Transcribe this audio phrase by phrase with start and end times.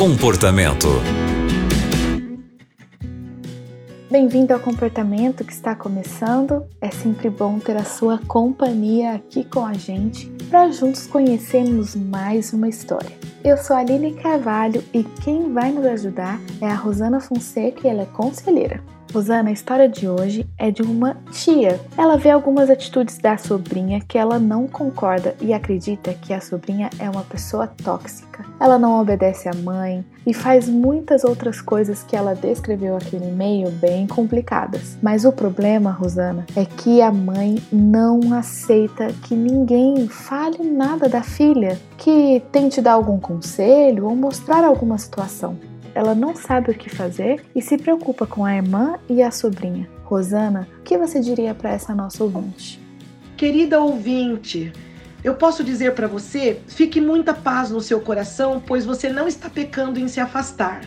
[0.00, 0.88] Comportamento.
[4.10, 6.64] Bem-vindo ao Comportamento que está começando.
[6.80, 12.54] É sempre bom ter a sua companhia aqui com a gente para juntos conhecermos mais
[12.54, 13.10] uma história.
[13.44, 17.90] Eu sou a Aline Carvalho e quem vai nos ajudar é a Rosana Fonseca e
[17.90, 18.82] ela é conselheira.
[19.12, 21.78] Rosana, a história de hoje é de uma tia.
[21.98, 26.88] Ela vê algumas atitudes da sobrinha que ela não concorda e acredita que a sobrinha
[26.98, 28.49] é uma pessoa tóxica.
[28.60, 33.30] Ela não obedece à mãe e faz muitas outras coisas que ela descreveu aqui no
[33.30, 34.98] e-mail bem complicadas.
[35.02, 41.22] Mas o problema, Rosana, é que a mãe não aceita que ninguém fale nada da
[41.22, 45.56] filha, que tente dar algum conselho ou mostrar alguma situação
[45.94, 49.88] ela não sabe o que fazer e se preocupa com a irmã e a sobrinha.
[50.04, 52.80] Rosana, o que você diria para essa nossa ouvinte?
[53.36, 54.72] Querida ouvinte,
[55.22, 59.50] eu posso dizer para você: fique muita paz no seu coração, pois você não está
[59.50, 60.82] pecando em se afastar.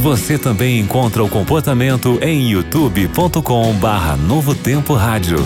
[0.00, 5.36] Você também encontra o comportamento em youtube.com/barra Novo Tempo Rádio.